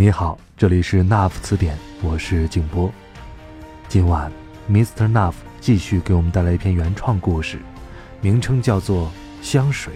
[0.00, 2.90] 你好，这里是 NAF 词典，我是静波。
[3.86, 4.32] 今晚
[4.66, 5.06] ，Mr.
[5.12, 7.58] NAF 继续给我们带来一篇原创故事，
[8.22, 9.08] 名称叫做
[9.46, 9.92] 《香水》。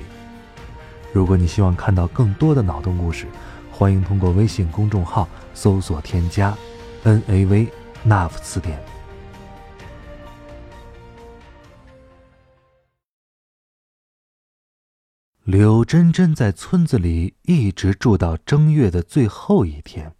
[1.11, 3.27] 如果你希望看到更多的脑洞故事，
[3.73, 6.55] 欢迎通过微信公众号搜索添加
[7.03, 7.69] “NAV
[8.07, 8.79] NAF 词典”。
[15.45, 20.15] 柳珍珍在村子里一直住到正月的最后一天。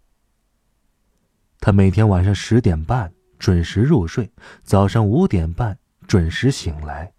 [1.59, 4.31] 她每天晚上十点半准时入睡，
[4.61, 7.11] 早上五点半准时醒来。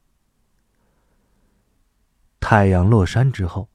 [2.39, 3.69] 太阳落山之后，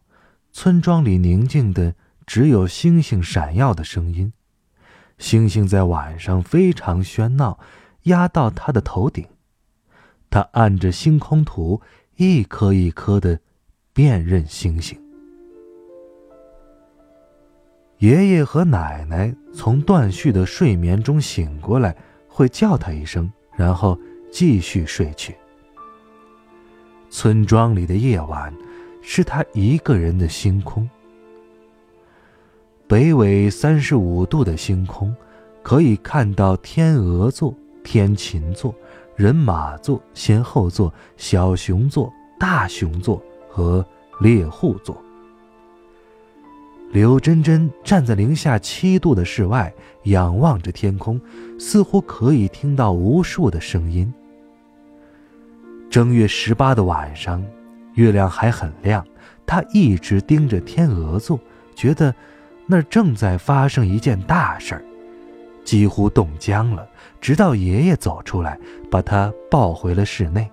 [0.53, 1.93] 村庄里宁静的
[2.25, 4.31] 只有星星闪耀的声音。
[5.17, 7.59] 星星在晚上非常喧闹，
[8.03, 9.27] 压到他的头顶。
[10.29, 11.81] 他按着星空图，
[12.15, 13.41] 一颗一颗的。
[13.93, 14.97] 辨认星星。
[17.97, 21.95] 爷爷和奶奶从断续的睡眠中醒过来，
[22.27, 23.99] 会叫他一声，然后
[24.31, 25.35] 继续睡去。
[27.09, 28.53] 村庄里的夜晚，
[29.01, 30.89] 是他一个人的星空。
[32.87, 35.13] 北纬三十五度的星空，
[35.61, 37.53] 可以看到天鹅座、
[37.83, 38.73] 天琴座、
[39.15, 43.21] 人马座、仙后座、小熊座、大熊座。
[43.51, 43.85] 和
[44.21, 44.95] 猎户座。
[46.91, 51.19] 刘真真站在零下七度的室外，仰望着天空，
[51.59, 54.13] 似乎可以听到无数的声音。
[55.89, 57.43] 正月十八的晚上，
[57.93, 59.05] 月亮还很亮，
[59.45, 61.39] 他一直盯着天鹅座，
[61.75, 62.13] 觉得
[62.65, 64.83] 那儿正在发生一件大事儿，
[65.63, 66.87] 几乎冻僵了。
[67.21, 68.59] 直到爷爷走出来，
[68.89, 70.49] 把他抱回了室内。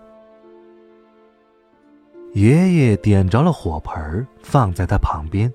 [2.35, 5.53] 爷爷点着了火盆，放在他旁边。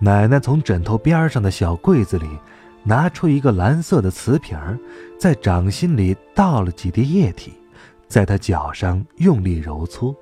[0.00, 2.26] 奶奶从枕头边上的小柜子里
[2.82, 4.58] 拿出一个蓝色的瓷瓶，
[5.18, 7.52] 在掌心里倒了几滴液体，
[8.08, 10.16] 在他脚上用力揉搓。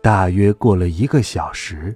[0.00, 1.94] 大约过了一个小时，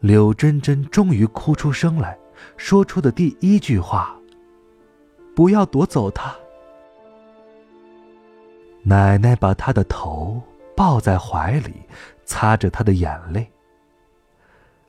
[0.00, 2.16] 柳珍珍终于哭出声来，
[2.56, 4.16] 说出的第一句话
[5.34, 6.34] ：“不要夺走他。”
[8.84, 10.40] 奶奶把他的头。
[10.76, 11.74] 抱在怀里，
[12.24, 13.46] 擦着他的眼泪。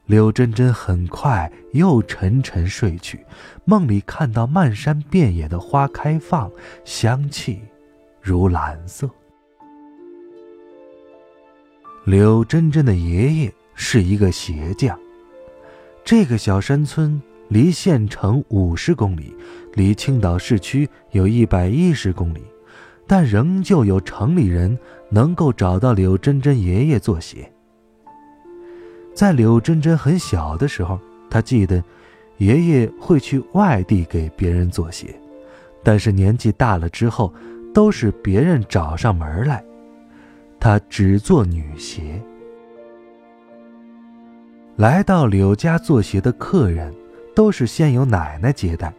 [0.06, 3.26] 柳珍珍很快又沉沉睡去，
[3.64, 6.52] 梦里看到漫山遍野的花开放，
[6.84, 7.62] 香气
[8.22, 9.10] 如蓝色。
[12.04, 15.00] 柳珍珍的爷爷是一个鞋匠。
[16.04, 19.34] 这个小山村离县城五十公里，
[19.74, 22.44] 离青岛市区有一百一十公里。
[23.06, 24.78] 但仍旧有城里人
[25.10, 27.50] 能够找到柳珍珍爷爷做鞋。
[29.14, 31.00] 在柳珍珍很小的时候，
[31.30, 31.84] 她记得，
[32.38, 35.14] 爷爷会去外地给别人做鞋，
[35.84, 37.32] 但是年纪大了之后，
[37.74, 39.64] 都是别人找上门来，
[40.60, 42.22] 他只做女鞋。
[44.78, 46.92] 来到柳家做鞋的客人，
[47.36, 48.92] 都是先由奶奶接待，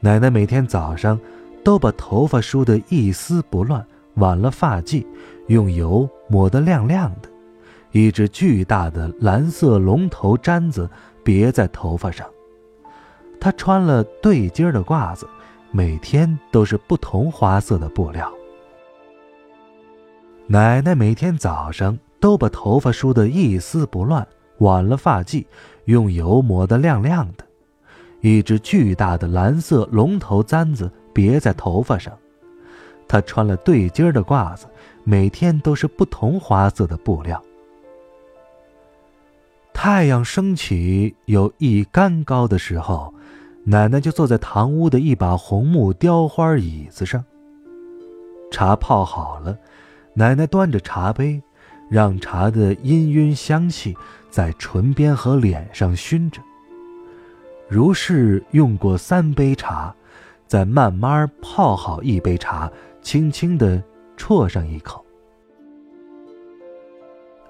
[0.00, 1.18] 奶奶每天早上。
[1.62, 3.84] 都把头发梳得一丝不乱，
[4.14, 5.04] 挽了发髻，
[5.48, 7.28] 用油抹得亮亮的，
[7.92, 10.88] 一只巨大的蓝色龙头簪子
[11.22, 12.26] 别在头发上。
[13.38, 15.28] 他穿了对襟的褂子，
[15.70, 18.30] 每天都是不同花色的布料。
[20.46, 24.26] 奶奶每天早上都把头发梳得一丝不乱，
[24.58, 25.44] 挽了发髻，
[25.84, 27.44] 用油抹得亮亮的，
[28.20, 30.90] 一只巨大的蓝色龙头簪子。
[31.20, 32.16] 别在头发上，
[33.06, 34.66] 他穿了对襟的褂子，
[35.04, 37.42] 每天都是不同花色的布料。
[39.74, 43.12] 太阳升起有一竿高的时候，
[43.64, 47.22] 奶奶就坐在堂屋的一把红木雕花椅子上。
[48.50, 49.58] 茶泡好了，
[50.14, 51.42] 奶奶端着茶杯，
[51.90, 53.94] 让茶的氤氲香气
[54.30, 56.40] 在唇边和脸上熏着。
[57.68, 59.94] 如是用过三杯茶。
[60.50, 62.68] 再慢慢泡好一杯茶，
[63.00, 63.80] 轻轻地
[64.16, 65.06] 啜上一口。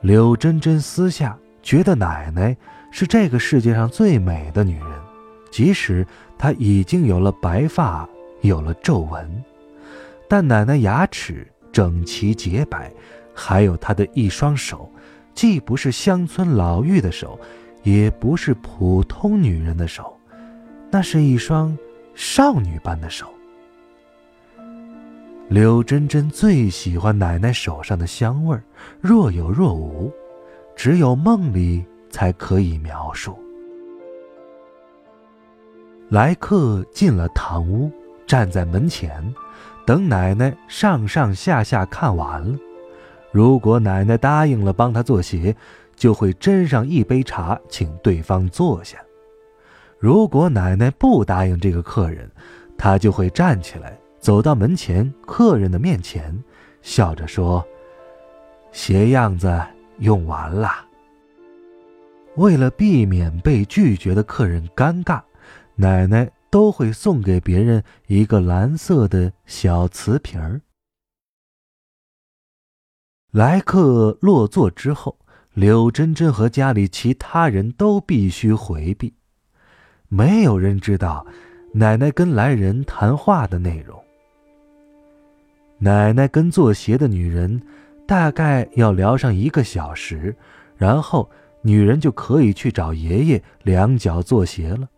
[0.03, 2.55] 柳珍珍私下觉得奶奶
[2.91, 4.87] 是这个世界上最美的女人，
[5.51, 6.07] 即使
[6.37, 8.07] 她已经有了白发，
[8.43, 9.43] 有了皱纹，
[10.29, 12.93] 但奶奶牙齿整齐洁白，
[13.35, 14.93] 还有她的一双手，
[15.33, 17.41] 既不是乡村老妪的手，
[17.83, 20.15] 也不是普通女人的手，
[20.91, 21.75] 那是一双
[22.23, 23.27] 少女般的手。
[25.49, 28.63] 柳珍珍最喜欢奶奶手上的香味儿，
[29.01, 30.13] 若有若无，
[30.77, 33.39] 只有梦里才可以描述。
[36.11, 37.91] 来客进了堂屋，
[38.27, 39.35] 站在门前，
[39.87, 42.59] 等奶奶上上下下看完了。
[43.33, 45.57] 如果奶奶答应了帮他做鞋，
[45.97, 48.99] 就会斟上一杯茶，请对方坐下；
[50.01, 52.31] 如果奶奶不答应这个客人，
[52.79, 53.97] 他就会站起来。
[54.19, 56.43] 走到门前，客人的面前，
[56.81, 57.63] 笑着说
[58.73, 59.63] ：“鞋样子
[59.99, 60.87] 用完了。”
[62.37, 65.21] 为了避免被拒绝的客人尴尬，
[65.75, 70.63] 奶奶都会送给别人一个蓝色的小瓷瓶儿。
[73.33, 75.19] 来客落座之后，
[75.53, 79.15] 柳珍珍和家里其他人都必须回避，
[80.13, 81.25] 没有人知道
[81.73, 83.97] 奶奶跟来人谈话的内容。
[85.79, 87.63] 奶奶跟做鞋的女人，
[88.09, 90.35] 大概要聊上一个小时，
[90.77, 91.31] 然后
[91.63, 94.89] 女人就可以去找爷爷量脚做鞋了。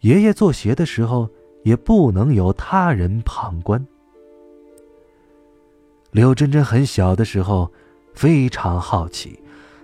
[0.00, 1.30] 爷爷做鞋的时候，
[1.62, 3.86] 也不能有他人旁观。
[6.10, 7.70] 刘真真很小的时候，
[8.14, 9.38] 非常好奇，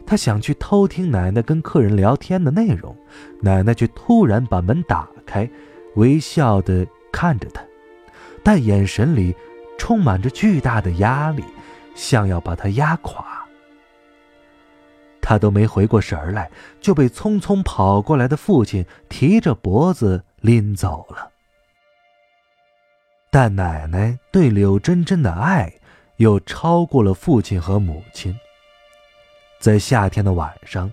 [0.06, 2.96] 他想去偷听奶奶跟客人聊天的内容，
[3.40, 5.48] 奶奶却突然把门打开，
[5.96, 7.62] 微笑的看着他，
[8.42, 9.34] 但眼神里。
[9.78, 11.42] 充满着巨大的压力，
[11.92, 13.44] 像要把他压垮。
[15.20, 16.48] 他都没回过神来，
[16.80, 21.28] 就被匆匆跑过来的父亲提着脖子拎走了。
[23.28, 25.72] 但奶奶对柳珍珍的爱，
[26.18, 28.32] 又超过了父亲和母亲。
[29.62, 30.92] 在夏天的晚上，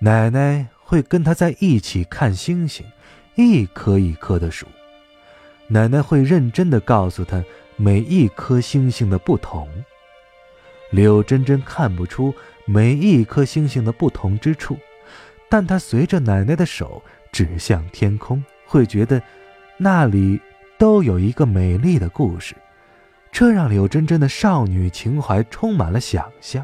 [0.00, 2.84] 奶奶会跟他在一起看星星，
[3.36, 4.66] 一颗一颗的数。
[5.68, 7.42] 奶奶会认真的告诉他。
[7.76, 9.66] 每一颗星星的不同，
[10.90, 12.34] 柳珍珍看不出
[12.66, 14.76] 每一颗星星的不同之处，
[15.48, 17.02] 但她随着奶奶的手
[17.32, 19.22] 指向天空，会觉得
[19.78, 20.38] 那里
[20.76, 22.54] 都有一个美丽的故事，
[23.32, 26.62] 这让柳珍珍的少女情怀充满了想象，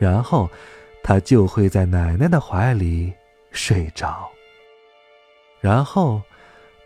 [0.00, 0.50] 然后
[1.04, 3.12] 他就会在奶奶的怀里
[3.52, 4.28] 睡着，
[5.60, 6.20] 然后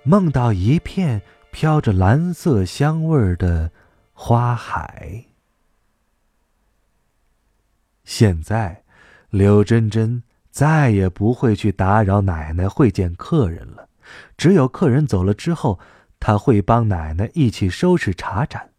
[0.02, 1.22] 梦到一片。
[1.55, 3.70] 飘着蓝色香味的
[4.12, 5.25] 花海。
[8.02, 8.82] 现在，
[9.31, 13.88] 柳珍珍再也不会去打扰奶奶会见客人了。
[14.37, 15.78] 只有客人走了之后，
[16.19, 18.70] 她会帮奶奶一起收拾茶盏。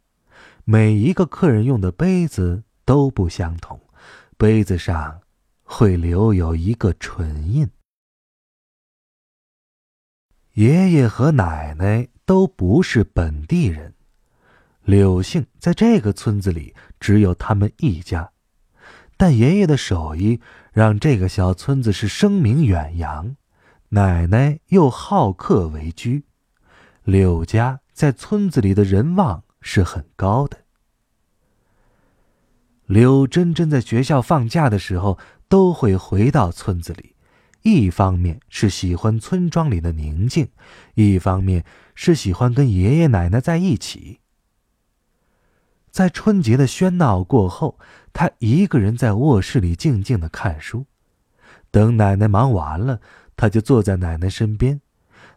[0.66, 3.80] 每一个客人用的杯子都不相同，
[4.38, 5.22] 杯子上
[5.64, 7.70] 会留有一个唇印。
[10.54, 12.10] 爷爷和奶奶。
[12.28, 13.94] 都不是本地人，
[14.82, 18.32] 柳姓在这个村子里只有他们一家，
[19.16, 20.42] 但爷爷的手艺
[20.74, 23.36] 让这个小村子是声名远扬。
[23.90, 26.24] 奶奶又好客为居，
[27.04, 30.65] 柳家在村子里的人望是很高的。
[32.86, 37.16] 柳珍珍在学校放假的时候都会回到村子里。
[37.64, 40.50] 一方面是喜欢村庄里的宁静，
[40.94, 41.66] 一方面
[41.96, 44.20] 是喜欢跟爷爷奶奶在一起。
[45.90, 47.80] 在春节的喧闹过后，
[48.14, 50.86] 他一个人在卧室里静静的看书。
[51.72, 53.02] 等奶奶忙完了，
[53.36, 54.82] 他就坐在奶奶身边，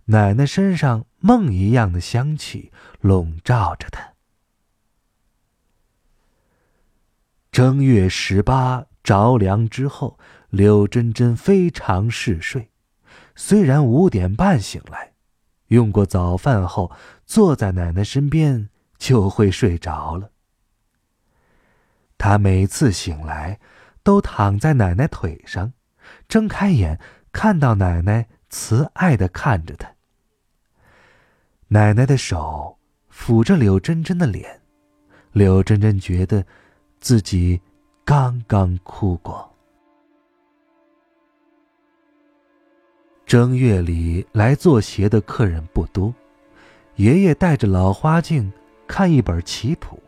[0.07, 4.08] 奶奶身上梦一样的香气笼罩着他。
[7.51, 10.19] 正月十八着凉之后。
[10.51, 12.71] 柳珍珍非常嗜睡，
[13.37, 15.13] 虽然五点半醒来，
[15.67, 16.91] 用过早饭后
[17.27, 20.31] 坐在奶奶身边就会睡着了。
[22.17, 23.61] 她每次醒来
[24.03, 25.75] 都躺在奶奶腿上，
[26.27, 26.99] 睁开眼
[27.31, 29.97] 看到奶奶慈爱的看着她。
[31.67, 32.79] 奶奶的手
[33.13, 34.63] 抚着柳珍珍的脸，
[35.33, 36.47] 柳珍珍觉得
[37.01, 37.61] 自己
[38.05, 39.49] 刚刚哭过。
[43.25, 46.15] 正月里来做鞋的客人不多，
[46.97, 48.51] 爷爷带着老花镜
[48.87, 50.03] 看一本棋谱，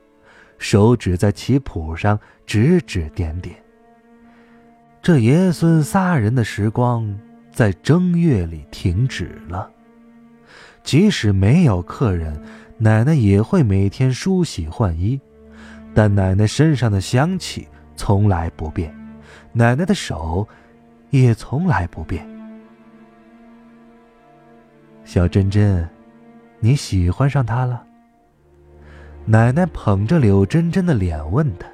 [0.59, 3.55] 手指在棋谱上指指点点。
[5.03, 7.19] 这爷孙仨人的时光
[7.53, 9.71] 在正月里停止了。
[10.83, 12.43] 即使没有客人，
[12.79, 15.21] 奶奶也会每天梳洗换衣，
[15.95, 17.67] 但奶奶身上的香气
[17.97, 18.95] 从来不变，
[19.53, 20.47] 奶奶的手
[21.11, 22.27] 也从来不变。
[25.05, 25.89] 小珍珍，
[26.61, 27.85] 你喜欢上他了？
[29.25, 31.67] 奶奶捧着柳珍珍的脸问她。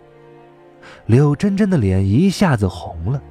[1.07, 3.23] 柳珍珍的脸一下子红了，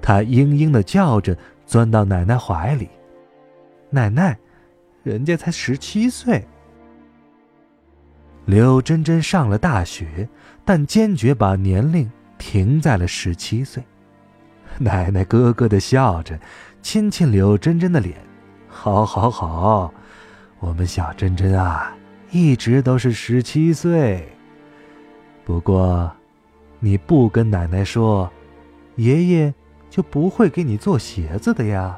[0.00, 1.36] 她嘤嘤的叫着，
[1.66, 2.88] 钻到奶奶怀里。
[3.90, 4.36] 奶奶，
[5.02, 6.42] 人家才十七岁。
[8.46, 10.28] 柳珍珍上了大学，
[10.64, 13.82] 但坚决把年龄停在了十七岁。
[14.78, 16.38] 奶奶咯咯的笑着，
[16.82, 18.16] 亲亲柳珍珍的脸。
[18.68, 19.92] 好，好，好，
[20.58, 21.94] 我们小珍珍啊，
[22.30, 24.28] 一直都是十七岁。
[25.44, 26.10] 不过。
[26.84, 28.28] 你不跟奶奶说，
[28.96, 29.54] 爷爷
[29.88, 31.96] 就不会给你做鞋子的呀。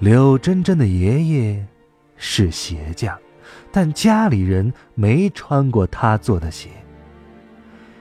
[0.00, 1.64] 柳珍珍的爷爷
[2.16, 3.16] 是鞋匠，
[3.76, 6.70] 但家里人没穿过他做的鞋。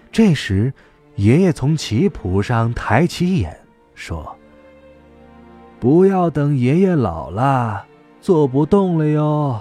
[0.09, 0.73] 这时，
[1.15, 3.53] 爷爷从棋谱上抬起眼
[3.93, 4.33] 说
[5.77, 7.85] ：“不要等爷爷老了，
[8.21, 9.59] 做不动了哟。”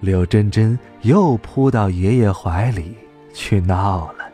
[0.00, 2.96] 柳珍珍又扑到爷爷怀里。
[3.34, 4.24] 去闹了。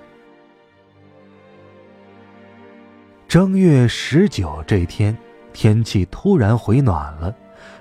[3.26, 5.19] 正月十九这天，
[5.52, 7.35] 天气突然回暖了，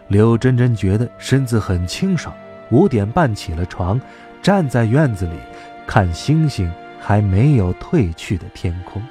[0.08, 2.36] 柳珍珍觉得身子很清爽。
[2.72, 4.00] 五点半起了床，
[4.42, 5.34] 站在院子里
[5.86, 9.02] 看星星还没有褪去的天空。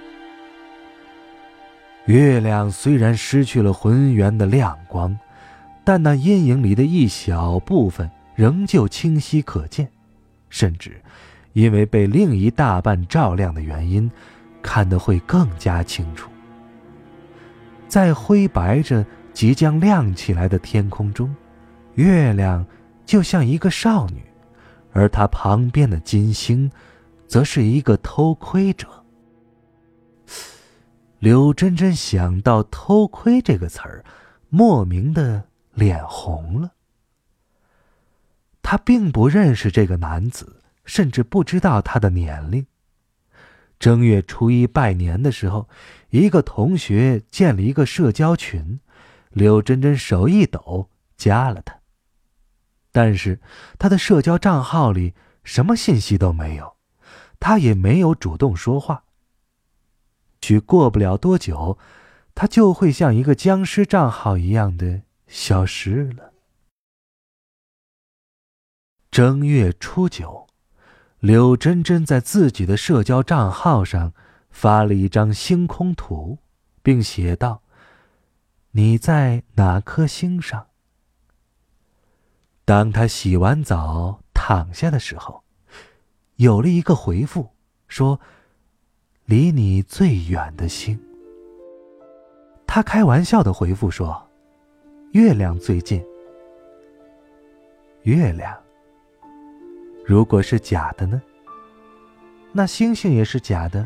[2.06, 5.16] 月亮虽然失去了浑圆的亮光，
[5.84, 9.88] 但那阴影里的一小部分仍旧清晰可见，
[10.48, 11.00] 甚至。
[11.52, 14.08] 因为被另一大半照亮的原因，
[14.62, 16.30] 看得会更加清楚。
[17.88, 21.34] 在灰白着、即将亮起来的天空中，
[21.96, 22.64] 月亮
[23.10, 24.22] 就像一个少女，
[24.92, 26.70] 而她旁边的金星，
[27.26, 28.86] 则是一个偷窥者。
[31.18, 34.04] 柳珍珍想到“偷窥”这个词儿，
[34.48, 35.42] 莫名的
[35.74, 36.70] 脸红了。
[38.62, 40.58] 她并不认识这个男子。
[40.84, 42.66] 甚至不知道他的年龄。
[43.78, 45.68] 正月初一拜年的时候，
[46.10, 48.80] 一个同学建了一个社交群，
[49.30, 51.79] 柳珍珍手一抖加了他。
[52.92, 53.40] 但是
[53.78, 56.76] 他的社交账号里什么信息都没有，
[57.38, 59.04] 他也没有主动说话。
[60.42, 61.78] 许过不了多久，
[62.34, 66.32] 他就会像一个僵尸账号一样的消失了。
[69.10, 70.46] 正月初九。
[71.18, 74.14] 柳珍珍在自己的社交账号上
[74.48, 76.38] 发了一张星空图，
[76.82, 77.62] 并写道
[78.72, 80.68] ：“你在哪颗星上？”
[82.70, 85.42] 当他洗完澡躺下的时候，
[86.36, 87.48] 有了一个回复，
[87.88, 88.20] 说
[89.26, 90.96] ：“离你最远的星。”
[92.68, 94.24] 他开玩笑的回复说
[95.10, 96.00] ：“月亮最近。”
[98.06, 98.56] 月亮。
[100.06, 101.20] 如果是假的呢？
[102.52, 103.84] 那星星也是假的，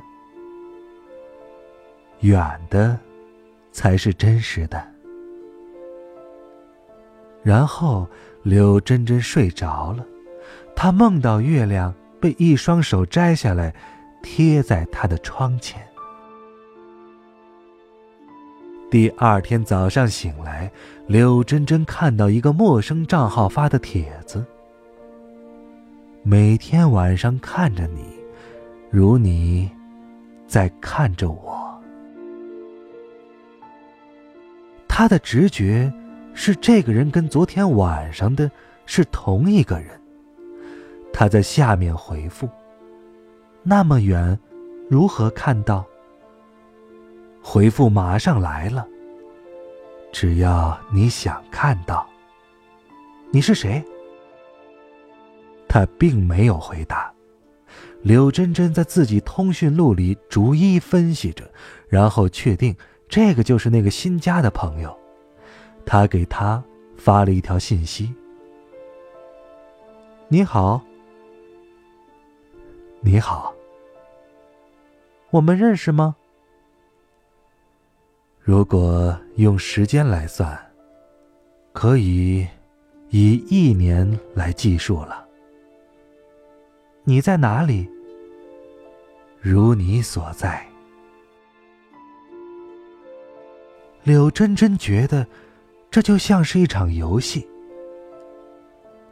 [2.20, 3.00] 远的
[3.72, 4.86] 才是真实的。
[7.42, 8.06] 然后
[8.44, 10.06] 柳珍珍睡着了，
[10.76, 13.74] 她梦到月亮被一双手摘下来，
[14.22, 15.82] 贴在她的窗前。
[18.90, 20.70] 第二天早上醒来，
[21.06, 24.44] 柳珍珍看到一个陌生账号发的帖子。
[26.22, 28.04] 每天晚上看着你，
[28.90, 29.70] 如你
[30.46, 31.82] 在看着我。
[34.86, 35.90] 他的直觉
[36.34, 38.50] 是这个人跟昨天晚上的
[38.84, 39.88] 是同一个人。
[41.12, 42.48] 他在下面回复
[43.62, 44.38] ：“那么远，
[44.90, 45.84] 如何看到？”
[47.40, 48.86] 回复马上来了。
[50.12, 52.06] 只要你想看到，
[53.30, 53.82] 你是谁？
[55.68, 57.12] 他并没有回答。
[58.02, 61.50] 柳珍珍在自己通讯录里逐一分析着，
[61.88, 62.76] 然后确定
[63.08, 64.96] 这个就是那个新加的朋友。
[65.86, 66.62] 他给他
[66.96, 68.14] 发了一条信息
[70.28, 70.80] ：“你好，
[73.00, 73.54] 你好，
[75.30, 76.16] 我们认识吗？
[78.40, 80.58] 如果用时间来算，
[81.72, 82.46] 可以
[83.10, 85.26] 以一年来计数了。”
[87.06, 87.86] 你在哪里？
[89.40, 90.66] 如你所在。
[94.02, 95.26] 柳真真觉得，
[95.94, 97.46] 这就像是一场游戏。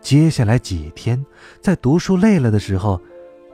[0.00, 1.24] 接下来几天，
[1.60, 3.00] 在读书累了的时候，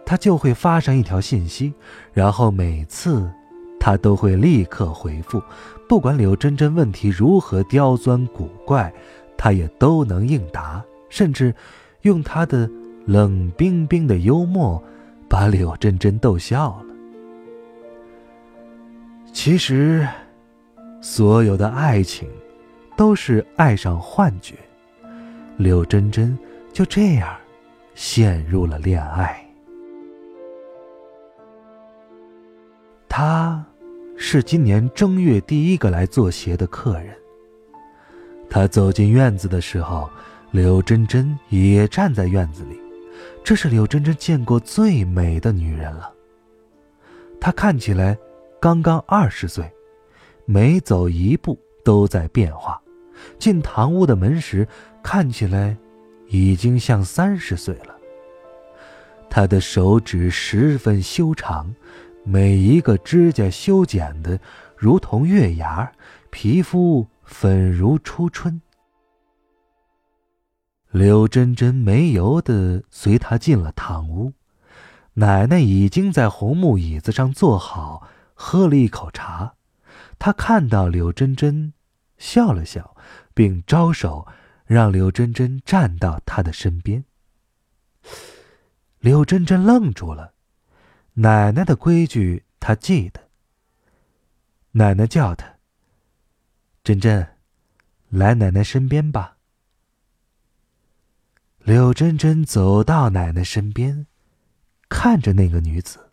[0.07, 1.75] 他就会发上一条信息，
[2.15, 3.31] 然后每次，
[3.79, 5.43] 他都会立刻回复，
[5.87, 8.91] 不管柳真真问题如何刁钻古怪，
[9.37, 11.55] 他也都能应答，甚至
[12.01, 12.67] 用他的
[13.05, 14.83] 冷冰冰的幽默，
[15.29, 16.87] 把柳真真逗笑了。
[19.35, 20.09] 其实，
[21.03, 22.27] 所有的爱情，
[22.99, 24.57] 都是爱上幻觉。
[25.57, 26.37] 柳真真
[26.73, 27.37] 就这样
[27.95, 29.41] 陷入了恋爱。
[33.09, 33.65] 他
[34.17, 37.17] 是今年正月第一个来做鞋的客人。
[38.51, 40.11] 他走进院子的时候，
[40.51, 42.81] 柳真真也站在院子里。
[43.45, 46.13] 这是柳真真见过最美的女人了。
[47.41, 48.19] 她看起来
[48.61, 49.71] 刚刚二十岁，
[50.47, 52.81] 每走一步都在变化。
[53.39, 54.67] 进堂屋的门时，
[55.03, 55.77] 看起来
[56.29, 57.97] 已经像三十岁了。
[59.31, 61.75] 他的手指十分修长，
[62.25, 64.41] 每一个指甲修剪的
[64.77, 65.93] 如同月牙，
[66.31, 68.61] 皮肤粉如初春。
[70.91, 74.33] 柳真真没由的随他进了堂屋，
[75.15, 79.55] 奶奶已经在红木椅子上坐好，喝了一口茶。
[80.19, 81.75] 他看到柳真真。
[82.19, 82.97] 笑了笑，
[83.33, 84.27] 并招手
[84.67, 87.05] 让柳珍珍站到他的身边。
[88.99, 90.35] 柳珍珍愣住了，
[91.15, 93.29] 奶奶的规矩她记得。
[94.73, 95.59] 奶奶叫她
[96.85, 97.37] ：“珍珍，
[98.09, 99.37] 来奶奶身边吧。”
[101.63, 104.07] 柳珍珍走到奶奶身边，
[104.89, 106.11] 看着那个女子，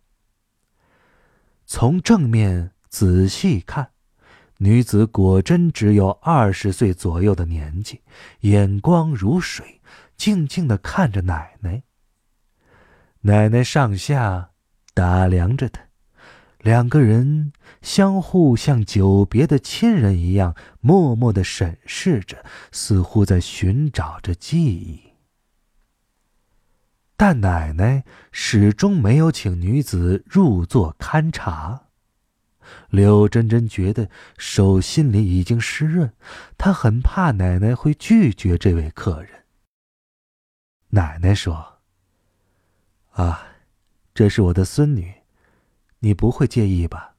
[1.66, 3.95] 从正面仔细看。
[4.60, 8.02] 女子果真只有二十岁左右的年纪，
[8.42, 9.82] 眼光如水，
[10.16, 11.84] 静静的看着奶奶。
[13.22, 14.52] 奶奶上下
[14.94, 15.82] 打量着她，
[16.60, 17.52] 两个人
[17.82, 25.02] 相互像久别的亲人一样，默默的审视着，似乎在寻找着记忆。
[27.18, 31.85] 但奶奶始终没有请女子入座勘察。
[32.90, 36.14] 柳珍珍觉得手心里已经湿润，
[36.58, 39.46] 她很怕奶奶会拒绝这位客人。
[40.90, 41.80] 奶奶说
[43.14, 43.48] ：“啊，
[44.14, 45.24] 这是我的孙女，
[46.00, 47.16] 你不会介意吧？”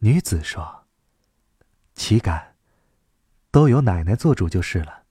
[0.00, 0.86] 女子说
[1.94, 2.56] ：“岂敢，
[3.50, 5.04] 都由奶奶做主就是了。”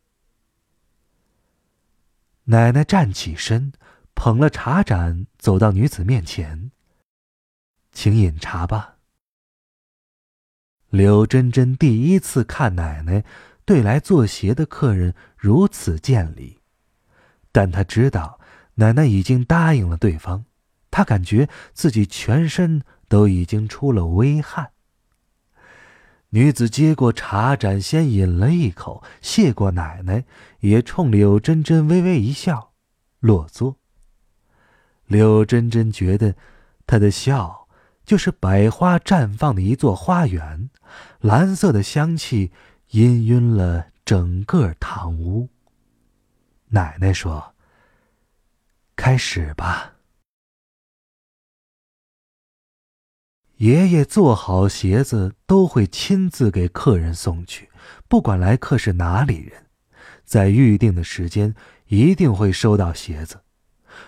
[2.45, 3.71] 奶奶站起身，
[4.13, 6.71] 捧了茶盏，走到女子面前
[7.93, 8.90] ：“请饮茶吧。”
[10.91, 13.23] 柳珍珍第一次看奶奶
[13.63, 16.59] 对来做鞋的客人如此见礼，
[17.53, 18.41] 但她知道
[18.75, 20.43] 奶奶已经答应了对方，
[20.91, 24.71] 她感觉自己全身都已经出了微汗。
[26.31, 30.25] 女子接过茶盏，先饮了一口，谢过奶奶，
[30.59, 32.73] 也冲柳珍珍微微一笑，
[33.21, 33.77] 落座。
[35.05, 36.35] 柳珍珍觉得，
[36.85, 37.61] 她的笑。
[38.03, 40.69] 就是百花绽放的一座花园，
[41.21, 42.51] 蓝色的香气
[42.91, 45.49] 氤氲了整个堂屋。
[46.69, 47.53] 奶奶说
[48.97, 49.93] ：“开始吧。”
[53.57, 57.69] 爷爷做好鞋子都会亲自给客人送去，
[58.07, 59.67] 不管来客是哪里人，
[60.25, 61.53] 在预定的时间
[61.85, 63.43] 一定会收到鞋子，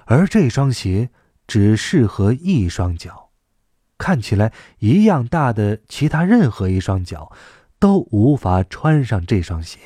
[0.05, 1.11] 而这双鞋
[1.45, 3.22] 只适合一双脚。
[4.03, 7.31] 看起来一样大的其他任何一双脚，
[7.79, 9.79] 都无法穿上这双鞋。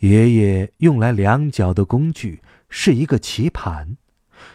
[0.00, 3.96] 爷爷用来量脚的工具是一个棋盘，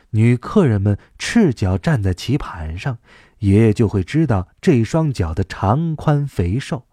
[0.10, 2.98] 女客人们赤脚站在棋盘上，
[3.38, 6.86] 爷爷就会知道这双脚的长宽肥瘦，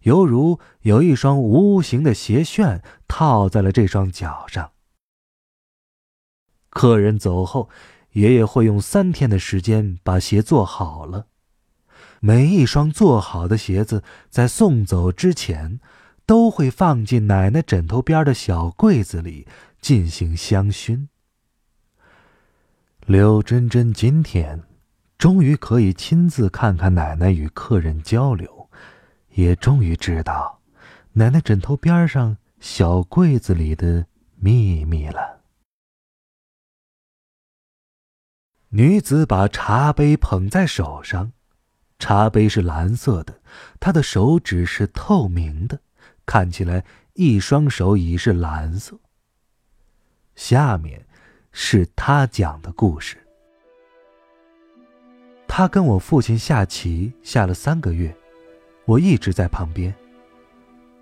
[0.00, 4.72] 犹如有一双无形的鞋楦套在了这双脚上。
[6.68, 7.70] 客人走后。
[8.12, 11.26] 爷爷会用三天的时间把鞋做好了。
[12.20, 15.80] 每一双做好的鞋子在送走之前，
[16.24, 19.46] 都会放进奶奶枕头边的小柜子里
[19.80, 21.08] 进行香薰。
[23.06, 24.62] 柳珍珍今天
[25.18, 28.68] 终于可以亲自看看奶奶与客人交流，
[29.30, 30.60] 也终于知道
[31.14, 35.41] 奶奶枕头边上小柜子里的秘密了。
[38.74, 41.30] 女子把茶杯捧在手上，
[41.98, 43.38] 茶杯是蓝色的，
[43.78, 45.78] 她的手指是透明的，
[46.24, 46.82] 看起来
[47.12, 48.98] 一双手已是蓝色。
[50.36, 51.04] 下面，
[51.52, 53.18] 是他讲的故事。
[55.46, 58.16] 他跟我父亲下棋下了三个月，
[58.86, 59.94] 我一直在旁边，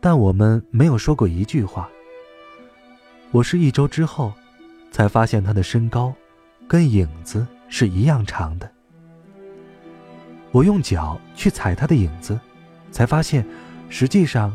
[0.00, 1.88] 但我们没有说过一句话。
[3.30, 4.33] 我是一周之后，
[4.90, 6.12] 才发现他的身高，
[6.66, 8.70] 跟影子是一样长的。
[10.52, 12.38] 我用脚去踩他的影子，
[12.90, 13.46] 才发现，
[13.88, 14.54] 实际上，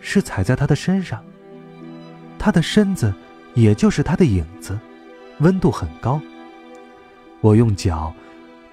[0.00, 1.22] 是踩在他的身上。
[2.38, 3.12] 他的身子，
[3.54, 4.78] 也就是他的影子，
[5.40, 6.20] 温度很高。
[7.40, 8.14] 我用脚，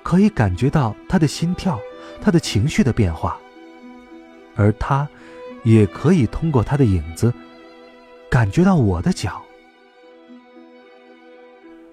[0.04, 1.80] 可以感觉到他的心跳，
[2.22, 3.38] 他的情绪的变化。
[4.56, 5.08] 而他，
[5.64, 7.34] 也可以通过他的影子，
[8.30, 9.42] 感觉到我的脚。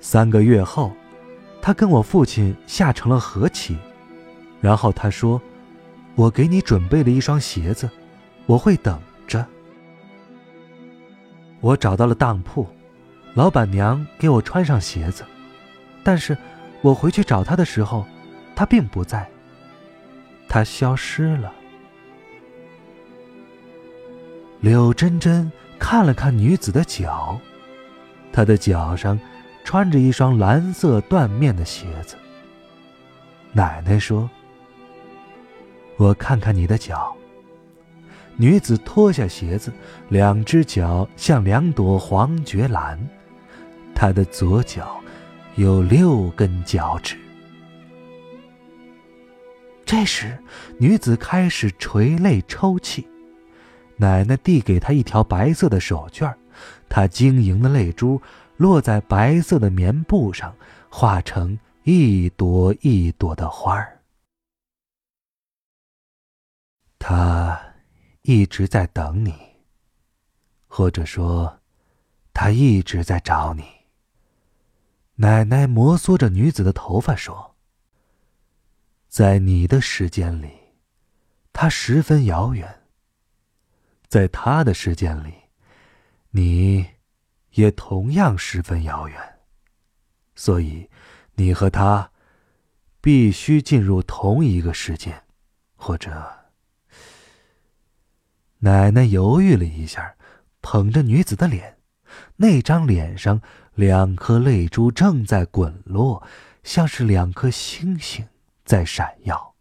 [0.01, 0.93] 三个月后，
[1.67, 3.77] 他跟我父亲下成了和棋。
[4.61, 5.43] 然后他说
[6.15, 7.91] ：“我给你准备了一双鞋子，
[8.47, 9.45] 我会等着。”
[11.61, 12.65] 我找到了当铺，
[13.35, 15.25] 老板娘给我穿上鞋子，
[16.05, 16.39] 但是
[16.83, 18.07] 我回去找他的时候，
[18.55, 19.29] 他并不在，
[20.49, 21.53] 他消失了。
[24.61, 25.51] 柳真真
[25.81, 27.37] 看了看女子的脚，
[28.33, 29.19] 她的脚上
[29.67, 32.15] 穿着一双蓝色缎面的鞋子。
[33.53, 34.31] 奶奶说。
[35.97, 37.13] 我看看你的脚。
[38.37, 39.73] 女子脱下鞋子，
[40.09, 42.97] 两只脚像两朵黄菊兰。
[43.93, 45.01] 她的左脚
[45.57, 47.17] 有六根脚趾。
[49.85, 50.39] 这时，
[50.79, 53.05] 女子开始垂泪抽泣。
[53.97, 56.33] 奶奶递给她一条白色的手绢
[56.89, 58.23] 她晶莹的泪珠
[58.57, 60.57] 落在白色的棉布上，
[60.91, 64.03] 化成一朵一朵的花儿。
[66.99, 67.75] 他
[68.23, 69.33] 一直在等你，
[70.67, 71.61] 或者说，
[72.33, 73.65] 他一直在找你。
[75.17, 77.57] 奶奶摩挲着女子的头发说
[79.09, 80.51] ：“在你的时间里，
[81.53, 82.67] 他十分遥远；
[84.09, 85.33] 在他的时间里，
[86.31, 86.87] 你
[87.57, 89.41] 也同样十分遥远。
[90.35, 90.89] 所以，
[91.35, 92.11] 你和他
[93.03, 95.25] 必须进入同一个时间，
[95.75, 96.33] 或者……”
[98.61, 100.17] 奶奶犹豫了一下，
[100.63, 101.79] 捧着女子的脸，
[102.37, 103.41] 那张脸上
[103.75, 106.27] 两颗泪珠正在滚落，
[106.63, 108.27] 像是两颗星星
[108.65, 109.55] 在闪耀。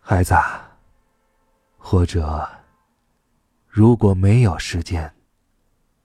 [0.00, 0.34] 孩子，
[1.76, 2.48] 或者，
[3.68, 5.14] 如果没有时间，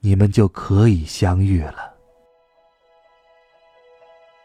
[0.04, 1.94] 你们就可以相遇了。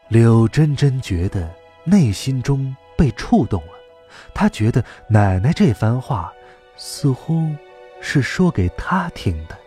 [0.06, 3.72] 柳珍珍觉得内心中被触动了，
[4.32, 6.32] 她觉得奶奶这番话。
[6.80, 7.50] 似乎
[8.00, 9.58] 是说给她听的。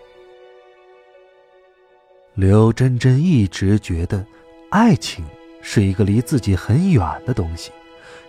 [2.36, 4.26] 刘珍珍一直觉得，
[4.70, 5.26] 爱情
[5.62, 7.70] 是一个离自己很远的东西，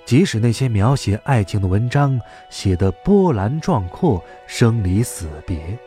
[0.04, 2.20] 即使那些描写爱情的文章
[2.50, 5.78] 写得波澜壮阔、生离死别，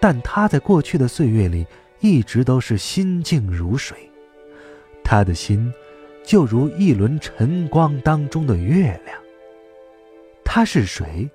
[0.00, 1.66] 但他在过去的岁月里
[2.00, 3.96] 一直都是心静如水。
[5.04, 5.72] 他的心，
[6.24, 9.18] 就如一轮晨光当中的月亮。
[10.44, 11.28] 他是谁？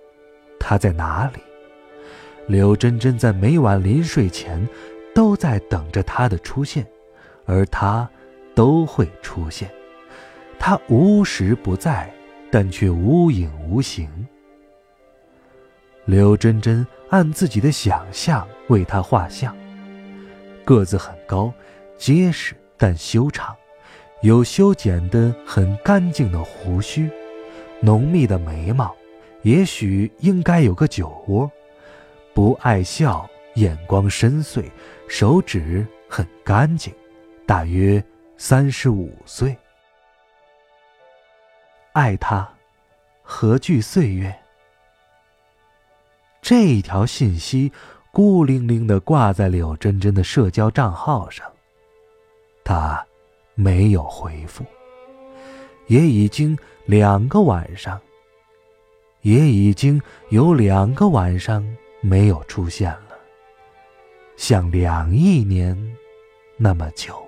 [0.60, 1.39] 他在哪里？
[2.47, 4.67] 柳真真在每晚临睡前，
[5.13, 6.86] 都在等着他的出现，
[7.45, 8.10] 而他
[8.54, 9.69] 都会出现。
[10.58, 12.12] 他无时不在，
[12.51, 14.10] 但却无影无形。
[16.06, 19.56] 柳真真按自己的想象为他画像：
[20.63, 21.54] 个子很高，
[21.97, 23.56] 结实但修长，
[24.21, 27.10] 有修剪的很干净的胡须，
[27.80, 28.95] 浓密的眉毛。
[29.43, 31.51] 也许应该有个酒窝，
[32.34, 34.65] 不爱笑，眼光深邃，
[35.08, 36.91] 手指很干净，
[37.45, 38.04] 大约
[38.38, 39.56] 三十五岁。
[41.91, 42.51] 爱他，
[43.21, 44.36] 何惧岁月？
[46.41, 47.71] 这一条信息
[48.15, 51.45] 孤零零的挂在柳真真的社交账号上，
[52.63, 53.06] 他
[53.56, 54.63] 没有回复，
[55.88, 57.99] 也已经两个晚上。
[59.23, 61.62] 也已经有两个晚上
[61.99, 63.17] 没有出现了，
[64.38, 65.78] 像两亿年
[66.56, 67.21] 那么久。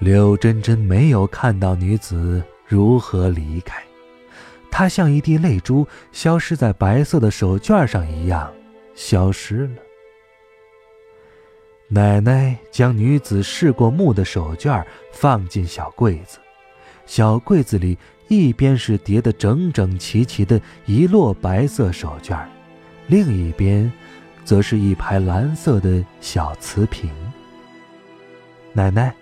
[0.00, 3.80] 柳真真没有看到女子如何离开，
[4.76, 8.52] 她像一滴泪珠消失在白色的手绢上一样
[8.96, 9.76] 消失了。
[11.86, 16.40] 奶奶将女子试过目的手绢放进小柜子。
[17.06, 22.44] 小柜子里一边是叠得整整齐齐的一摞白色手绢
[23.06, 23.92] 另一边，
[24.44, 27.08] 则是一排蓝色的小瓷瓶。
[28.72, 29.14] 奶奶，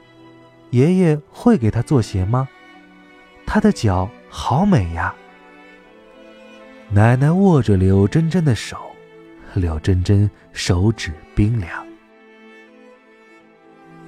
[0.71, 2.49] 爷爷会给他做鞋吗？
[3.45, 5.15] 他的脚好美呀。
[6.95, 8.77] 奶奶握着柳珍珍的手，
[9.55, 11.87] 柳珍珍手指冰凉。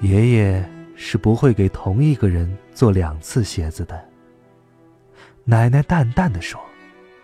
[0.03, 0.62] 爷爷
[0.94, 3.99] 是不会给同一个人做两次鞋子的。
[5.44, 6.61] 奶奶淡淡的说，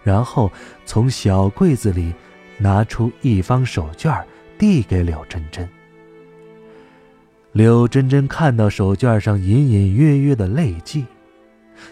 [0.02, 0.50] 然后
[0.86, 2.14] 从小柜子里
[2.56, 4.24] 拿出一方手绢
[4.56, 5.68] 递给柳珍珍。
[7.52, 11.04] 柳珍珍看到手绢上隐隐约约的泪迹，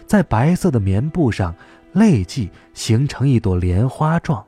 [0.07, 1.53] 在白色的棉布上，
[1.93, 4.45] 泪迹形成一朵莲花状。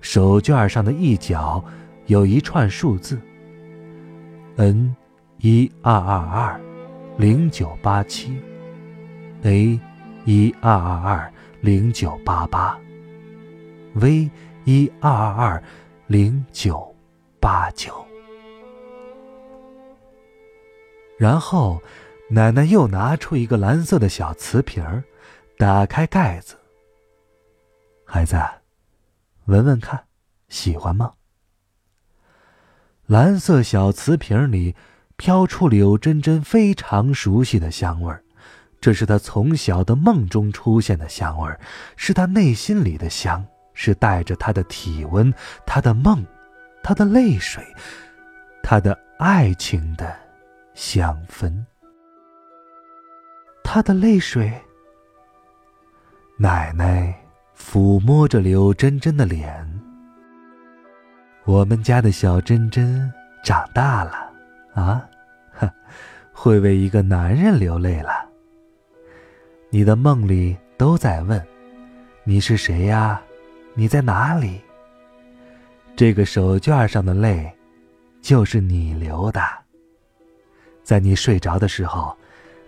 [0.00, 1.64] 手绢上的一角
[2.06, 3.18] 有一串数字
[4.56, 4.94] ：N，
[5.38, 6.60] 一二二二，
[7.16, 8.38] 零九八七
[9.42, 9.80] ；A，
[10.24, 12.78] 一二二二，零九八八
[13.96, 14.30] ；V，
[14.64, 15.62] 一二二二，
[16.06, 16.94] 零九
[17.40, 17.92] 八九。
[21.16, 21.80] 然后，
[22.28, 25.02] 奶奶又拿出一个蓝色的小瓷瓶儿，
[25.64, 26.58] 打开盖子。
[28.04, 28.38] 孩子，
[29.46, 30.04] 闻闻看，
[30.50, 31.14] 喜欢吗？
[33.06, 34.76] 蓝色小瓷瓶里
[35.16, 38.22] 飘出柳珍珍非常熟悉的香味儿，
[38.78, 41.58] 这是她从小的梦中出现的香味儿，
[41.96, 45.32] 是她内心里的香，是带着她的体温、
[45.64, 46.22] 她的梦、
[46.82, 47.64] 她的泪水、
[48.62, 50.14] 她的爱情的。
[50.74, 51.64] 香氛，
[53.62, 54.52] 他的泪水。
[56.36, 57.14] 奶奶
[57.56, 59.54] 抚摸着柳珍珍的脸。
[61.44, 63.08] 我们家的小珍珍
[63.44, 64.32] 长大了，
[64.74, 65.08] 啊，
[65.52, 65.70] 哼，
[66.34, 68.28] 会为一个男人流泪了。
[69.70, 71.40] 你的梦里都在问：
[72.24, 73.22] 你是谁呀？
[73.74, 74.60] 你在哪里？
[75.94, 77.48] 这个手绢上的泪，
[78.20, 79.40] 就是你流的。
[80.82, 82.16] 在你睡着的时候，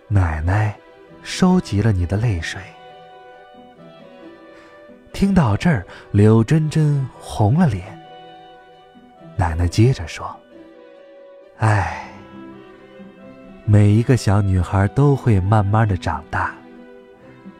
[0.06, 0.72] 奶奶
[1.24, 2.60] 收集了你的泪水。
[5.16, 7.98] 听到这儿，柳珍珍红了脸。
[9.34, 10.28] 奶奶接着说
[11.56, 12.06] ：“哎，
[13.64, 16.54] 每一个小女孩都会慢慢的长大，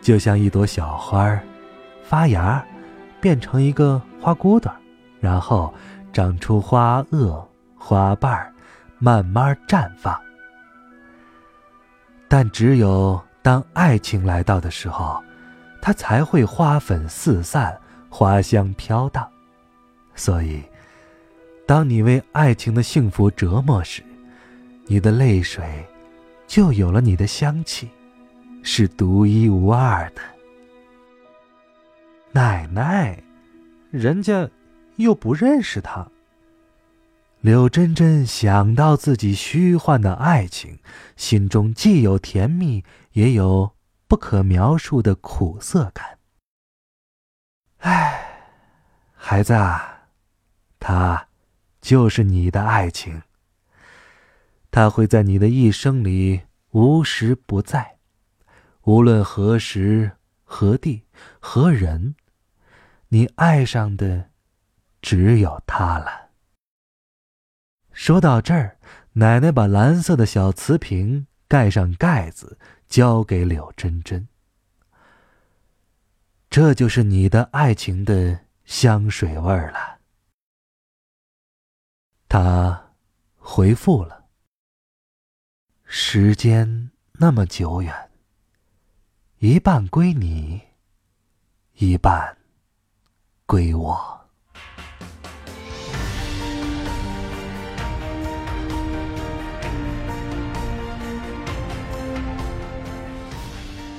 [0.02, 1.40] 就像一朵小花儿，
[2.02, 2.62] 发芽，
[3.22, 4.70] 变成一个花骨朵
[5.18, 5.72] 然后
[6.12, 7.42] 长出花萼、
[7.74, 8.52] 花瓣
[8.98, 10.14] 慢慢绽放。”
[12.28, 15.24] 但只有当爱情来到的时候，
[15.80, 19.28] 它才会花粉四散，花香飘荡。
[20.14, 20.62] 所以，
[21.66, 24.02] 当你为爱情的幸福折磨时，
[24.86, 25.84] 你的泪水
[26.46, 27.88] 就有了你的香气，
[28.62, 30.22] 是独一无二的。
[32.32, 33.22] 奶奶，
[33.90, 34.48] 人家
[34.96, 36.06] 又不认识他。
[37.40, 40.78] 柳珍珍想到自己虚幻的爱情，
[41.16, 43.72] 心中既有甜蜜，也有
[44.08, 46.18] 不可描述的苦涩感。
[47.78, 48.50] 唉，
[49.12, 50.08] 孩子啊，
[50.78, 51.28] 他
[51.80, 53.22] 就是你的爱情。
[54.70, 57.98] 他会在你的一生里无时不在，
[58.82, 60.12] 无论何时
[60.44, 61.04] 何地
[61.40, 62.14] 何人，
[63.08, 64.30] 你爱上的
[65.00, 66.30] 只有他了。
[67.92, 68.78] 说到这儿，
[69.14, 74.26] 奶奶把蓝色的小瓷瓶盖上盖子，交给柳珍珍。
[76.48, 79.98] 这就是你的爱情的香水味儿了。
[82.28, 82.92] 他
[83.36, 84.26] 回复了。
[85.84, 88.10] 时间那么久远，
[89.38, 90.60] 一半归你，
[91.74, 92.36] 一半
[93.46, 94.25] 归我。